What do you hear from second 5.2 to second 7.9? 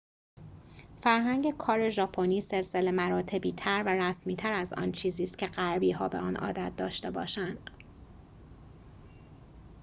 ست که غربی‌ها به آن عادت داشته باشند